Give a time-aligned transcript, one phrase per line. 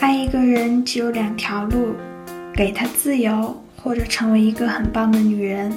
[0.00, 1.92] 爱一个人只有两条路：
[2.54, 5.72] 给他自由，或者成为一个很棒的女人。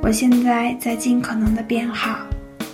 [0.00, 2.18] 我现在在尽可能的变好，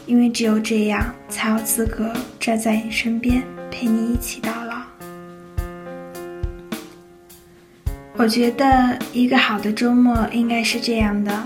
[0.07, 3.43] 因为只有这样，才有资格站在你身边，
[3.73, 4.77] 陪你一起到老。
[8.17, 11.45] 我觉得一个好的周末应该是这样的：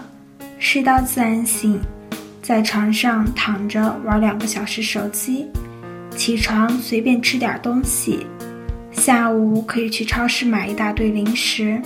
[0.59, 1.81] 睡到自然醒，
[2.43, 5.47] 在床上躺着玩两个小时手机，
[6.15, 8.27] 起床随便吃点东西，
[8.99, 11.81] 下午可以去超市买一大堆零食。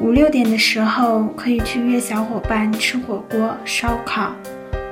[0.00, 4.32] 五六点的时候可以去约小伙伴吃火锅、烧烤；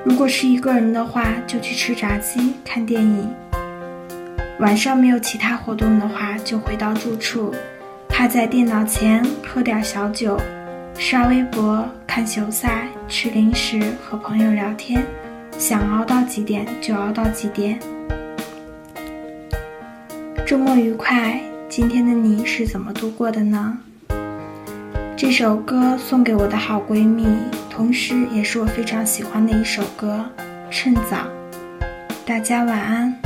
[0.04, 3.30] 如果是一个人的话，就去吃炸鸡、看电影。
[4.58, 7.54] 晚上没有其他活动的话，就回到住处。
[8.08, 10.40] 趴在电脑前喝点小酒，
[10.98, 15.04] 刷微博、看球赛、吃零食、和朋友聊天，
[15.58, 17.78] 想熬到几点就熬到几点。
[20.46, 21.40] 周末愉快！
[21.68, 23.76] 今天的你是怎么度过的呢？
[25.16, 27.26] 这首歌送给我的好闺蜜，
[27.68, 30.24] 同时也是我非常喜欢的一首歌，
[30.70, 31.16] 《趁早》。
[32.24, 33.25] 大家晚安。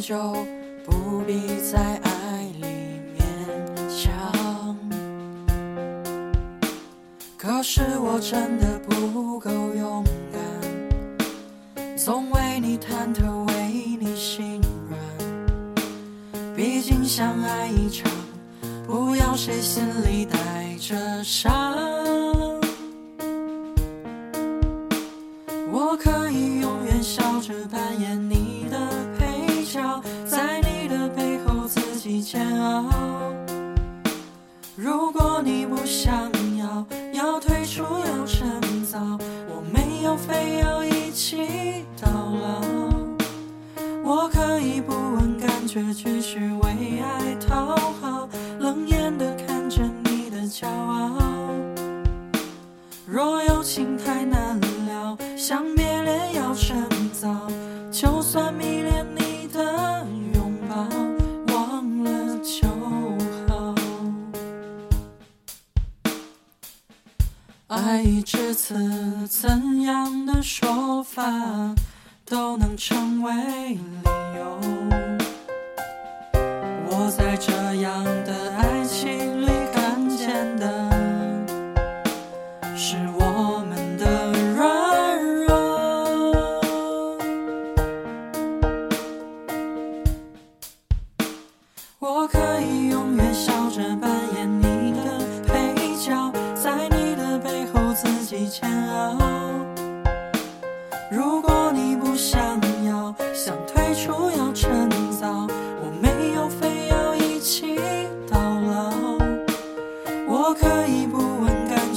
[0.00, 0.34] 就。
[0.82, 2.64] 不必在爱里
[3.14, 3.22] 勉
[3.88, 4.76] 强，
[7.36, 10.02] 可是我真的不够勇
[10.32, 14.98] 敢，总为你忐忑，为你心软。
[16.56, 18.10] 毕竟相爱一场，
[18.86, 21.99] 不要谁心里带着伤。
[34.76, 38.98] 如果你不想要，要退出，要趁早。
[39.48, 42.62] 我没有非要一起到老。
[44.02, 48.28] 我可以不问感觉，继续为爱讨好，
[48.58, 51.18] 冷眼的看着你的骄傲。
[53.06, 57.28] 若有情太难了，想别恋要趁早。
[57.90, 58.52] 就算
[67.82, 68.74] 爱已至此，
[69.26, 71.22] 怎样的说法
[72.26, 73.78] 都能成为理
[74.36, 74.60] 由。
[76.90, 78.04] 我在这样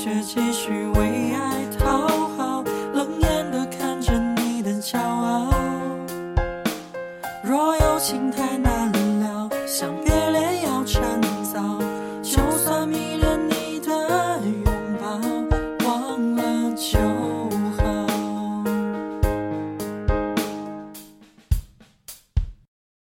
[0.03, 2.61] 却继续为爱讨好
[2.93, 5.49] 冷眼的看着你的骄傲。
[7.41, 8.91] 若有情太难
[9.21, 9.89] 了想